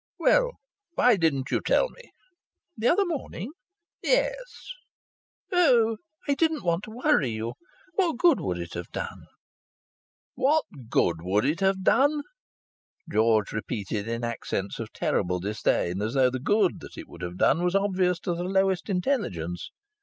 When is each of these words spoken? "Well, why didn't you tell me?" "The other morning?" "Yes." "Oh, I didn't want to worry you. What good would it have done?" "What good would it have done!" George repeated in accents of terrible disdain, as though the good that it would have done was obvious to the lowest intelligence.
"Well, 0.17 0.53
why 0.95 1.15
didn't 1.15 1.51
you 1.51 1.61
tell 1.61 1.87
me?" 1.89 2.01
"The 2.75 2.87
other 2.87 3.05
morning?" 3.05 3.51
"Yes." 4.01 4.35
"Oh, 5.51 5.97
I 6.27 6.33
didn't 6.33 6.63
want 6.63 6.85
to 6.85 6.89
worry 6.89 7.29
you. 7.29 7.53
What 7.93 8.17
good 8.17 8.39
would 8.39 8.57
it 8.57 8.73
have 8.73 8.89
done?" 8.91 9.27
"What 10.33 10.65
good 10.89 11.17
would 11.19 11.45
it 11.45 11.59
have 11.59 11.83
done!" 11.83 12.23
George 13.11 13.51
repeated 13.51 14.07
in 14.07 14.23
accents 14.23 14.79
of 14.79 14.91
terrible 14.91 15.39
disdain, 15.39 16.01
as 16.01 16.15
though 16.15 16.31
the 16.31 16.39
good 16.39 16.79
that 16.79 16.97
it 16.97 17.07
would 17.07 17.21
have 17.21 17.37
done 17.37 17.63
was 17.63 17.75
obvious 17.75 18.19
to 18.21 18.33
the 18.33 18.43
lowest 18.43 18.89
intelligence. 18.89 19.69